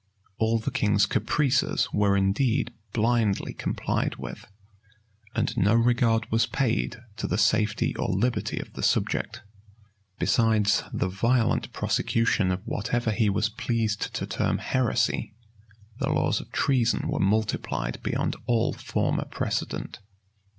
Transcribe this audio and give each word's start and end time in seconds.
All 0.39 0.57
the 0.57 0.71
king's 0.71 1.05
caprices 1.05 1.89
were 1.93 2.17
indeed 2.17 2.73
blindly 2.91 3.53
complied 3.53 4.15
with, 4.15 4.47
and 5.35 5.55
no 5.55 5.75
regard 5.75 6.31
was 6.31 6.47
paid 6.47 6.95
to 7.17 7.27
the 7.27 7.37
safety 7.37 7.95
or 7.97 8.09
liberty 8.09 8.57
of 8.59 8.73
the 8.73 8.81
subject. 8.81 9.43
Besides 10.17 10.81
the 10.91 11.07
violent 11.07 11.71
prosecution 11.71 12.49
of 12.49 12.63
whatever 12.65 13.11
he 13.11 13.29
was 13.29 13.49
pleased 13.49 14.11
to 14.15 14.25
term 14.25 14.57
heresy, 14.57 15.35
the 15.99 16.09
laws 16.09 16.41
of 16.41 16.51
treason 16.51 17.07
were 17.07 17.19
multiplied 17.19 18.01
beyond 18.01 18.35
all 18.47 18.73
former 18.73 19.25
precedent. 19.25 19.99